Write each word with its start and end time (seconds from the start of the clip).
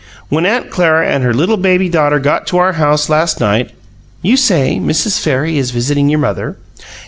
When 0.29 0.47
Aunt 0.47 0.71
Clara 0.71 1.07
and 1.07 1.23
her 1.23 1.31
little 1.31 1.57
baby 1.57 1.87
daughter 1.87 2.17
got 2.17 2.47
to 2.47 2.57
our 2.57 2.71
house 2.73 3.07
last 3.07 3.39
night" 3.39 3.69
"You 4.23 4.35
say 4.35 4.79
Mrs. 4.81 5.19
Farry 5.19 5.59
is 5.59 5.69
visiting 5.69 6.09
your 6.09 6.17
mother?" 6.17 6.57